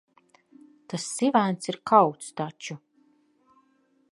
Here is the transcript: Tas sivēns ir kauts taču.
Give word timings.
Tas 0.93 1.03
sivēns 1.17 1.69
ir 1.73 1.77
kauts 1.91 2.33
taču. 2.41 2.79